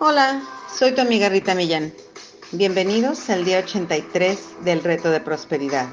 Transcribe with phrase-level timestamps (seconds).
[0.00, 0.42] Hola,
[0.76, 1.94] soy tu amiga Rita Millán.
[2.50, 5.86] Bienvenidos al día 83 del reto de prosperidad.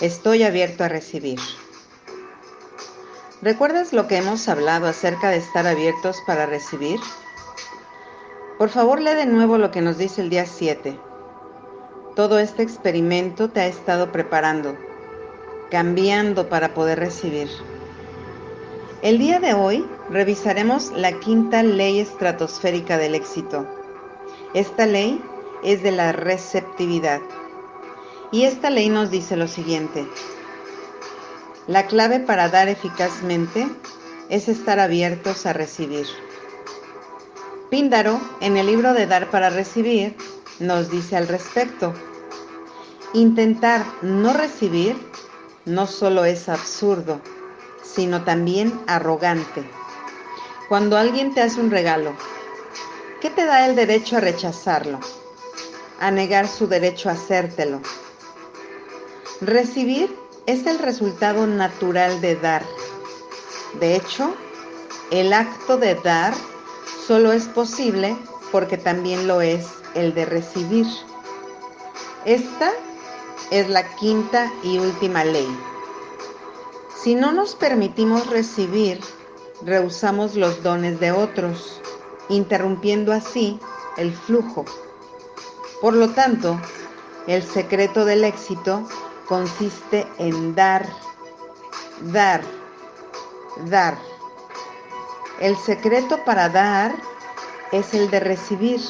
[0.00, 1.38] Estoy abierto a recibir.
[3.42, 6.98] ¿Recuerdas lo que hemos hablado acerca de estar abiertos para recibir?
[8.56, 10.98] Por favor, lee de nuevo lo que nos dice el día 7.
[12.16, 14.74] Todo este experimento te ha estado preparando,
[15.70, 17.50] cambiando para poder recibir.
[19.02, 23.66] El día de hoy revisaremos la quinta ley estratosférica del éxito.
[24.52, 25.24] Esta ley
[25.64, 27.22] es de la receptividad.
[28.30, 30.06] Y esta ley nos dice lo siguiente.
[31.66, 33.66] La clave para dar eficazmente
[34.28, 36.06] es estar abiertos a recibir.
[37.70, 40.14] Píndaro, en el libro de Dar para Recibir,
[40.58, 41.94] nos dice al respecto.
[43.14, 44.94] Intentar no recibir
[45.64, 47.22] no solo es absurdo,
[47.82, 49.64] sino también arrogante.
[50.68, 52.14] Cuando alguien te hace un regalo,
[53.20, 55.00] ¿qué te da el derecho a rechazarlo?
[55.98, 57.80] A negar su derecho a hacértelo.
[59.40, 60.14] Recibir
[60.46, 62.64] es el resultado natural de dar.
[63.80, 64.34] De hecho,
[65.10, 66.34] el acto de dar
[67.06, 68.16] solo es posible
[68.52, 70.86] porque también lo es el de recibir.
[72.24, 72.70] Esta
[73.50, 75.48] es la quinta y última ley.
[77.02, 79.00] Si no nos permitimos recibir,
[79.62, 81.80] rehusamos los dones de otros,
[82.28, 83.58] interrumpiendo así
[83.96, 84.66] el flujo.
[85.80, 86.60] Por lo tanto,
[87.26, 88.86] el secreto del éxito
[89.26, 90.86] consiste en dar,
[92.12, 92.42] dar,
[93.64, 93.96] dar.
[95.40, 96.94] El secreto para dar
[97.72, 98.80] es el de recibir.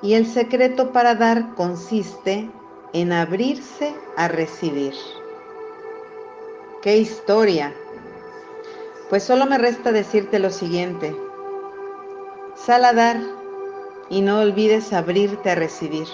[0.00, 2.50] Y el secreto para dar consiste
[2.94, 4.94] en abrirse a recibir.
[6.82, 7.72] ¡Qué historia!
[9.08, 11.14] Pues solo me resta decirte lo siguiente.
[12.56, 13.20] Sal a dar
[14.10, 16.08] y no olvides abrirte a recibir.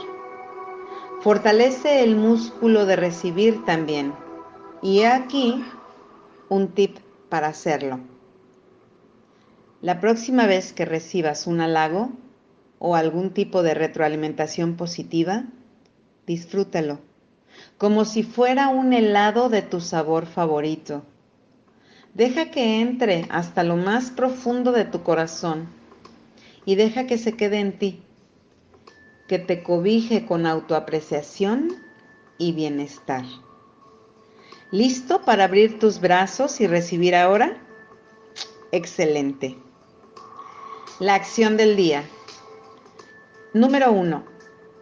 [1.23, 4.12] Fortalece el músculo de recibir también.
[4.83, 5.65] Y aquí
[6.51, 6.99] un tip
[7.31, 8.01] para hacerlo.
[9.81, 12.11] La próxima vez que recibas un halago
[12.78, 15.45] o algún tipo de retroalimentación positiva,
[16.27, 17.08] disfrútalo
[17.78, 21.05] como si fuera un helado de tu sabor favorito.
[22.12, 25.69] Deja que entre hasta lo más profundo de tu corazón
[26.65, 28.03] y deja que se quede en ti,
[29.28, 31.77] que te cobije con autoapreciación
[32.37, 33.25] y bienestar.
[34.72, 37.62] ¿Listo para abrir tus brazos y recibir ahora?
[38.72, 39.56] Excelente.
[40.99, 42.05] La acción del día.
[43.55, 44.38] Número 1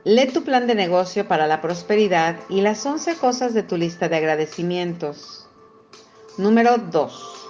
[0.09, 4.09] Lee tu plan de negocio para la prosperidad y las 11 cosas de tu lista
[4.09, 5.49] de agradecimientos.
[6.39, 7.49] Número 2.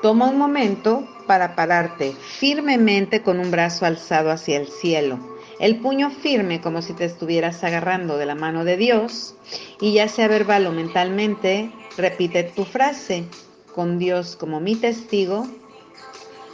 [0.00, 5.18] Toma un momento para pararte firmemente con un brazo alzado hacia el cielo,
[5.60, 9.34] el puño firme como si te estuvieras agarrando de la mano de Dios
[9.78, 13.26] y ya sea verbal o mentalmente, repite tu frase,
[13.74, 15.46] con Dios como mi testigo.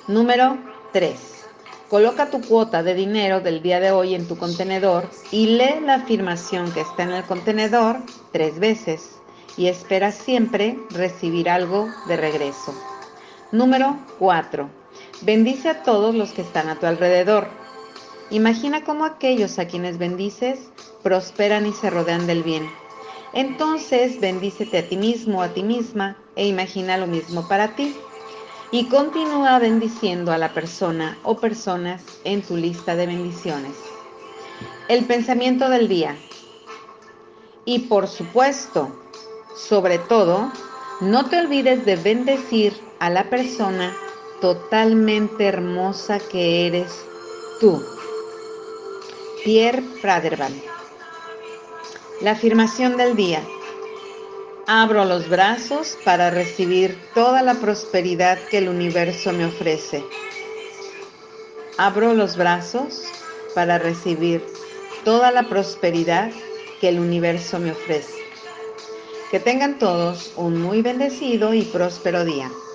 [0.08, 0.58] Número
[0.92, 1.37] 3
[1.88, 5.94] Coloca tu cuota de dinero del día de hoy en tu contenedor y lee la
[5.94, 8.00] afirmación que está en el contenedor
[8.30, 9.18] tres veces
[9.56, 12.74] y espera siempre recibir algo de regreso.
[13.52, 14.68] Número 4.
[15.22, 17.48] Bendice a todos los que están a tu alrededor.
[18.28, 20.60] Imagina cómo aquellos a quienes bendices
[21.02, 22.68] prosperan y se rodean del bien.
[23.32, 27.96] Entonces bendícete a ti mismo, a ti misma e imagina lo mismo para ti
[28.70, 33.72] y continúa bendiciendo a la persona o personas en tu lista de bendiciones.
[34.88, 36.16] El pensamiento del día.
[37.64, 38.90] Y por supuesto,
[39.56, 40.52] sobre todo,
[41.00, 43.94] no te olvides de bendecir a la persona
[44.40, 47.04] totalmente hermosa que eres
[47.60, 47.82] tú.
[49.44, 50.52] Pierre Praderban.
[52.20, 53.42] La afirmación del día.
[54.70, 60.04] Abro los brazos para recibir toda la prosperidad que el universo me ofrece.
[61.78, 63.02] Abro los brazos
[63.54, 64.44] para recibir
[65.06, 66.30] toda la prosperidad
[66.82, 68.12] que el universo me ofrece.
[69.30, 72.50] Que tengan todos un muy bendecido y próspero día.